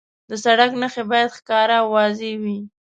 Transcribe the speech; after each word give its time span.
د 0.29 0.31
سړک 0.43 0.71
نښې 0.81 1.03
باید 1.11 1.35
ښکاره 1.37 1.75
او 1.81 1.87
واضح 1.93 2.31
وي. 2.43 2.59